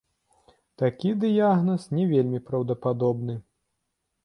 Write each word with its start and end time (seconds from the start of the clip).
Такі 0.81 1.11
дыягназ 1.25 1.85
не 1.99 2.07
вельмі 2.15 2.43
праўдападобны. 2.49 3.39